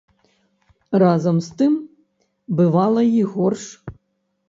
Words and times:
Разам 1.03 1.37
з 1.49 1.59
тым, 1.61 1.73
бывала 2.63 3.01
й 3.15 3.23
горш. 3.37 3.63